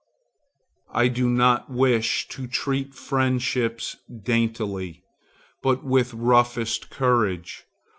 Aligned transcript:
I 0.91 1.09
do 1.09 1.29
not 1.29 1.69
wish 1.69 2.27
to 2.29 2.47
treat 2.47 2.95
friendships 2.95 3.97
daintily, 4.11 5.03
but 5.61 5.83
with 5.83 6.15
roughest 6.15 6.89
courage. 6.89 7.65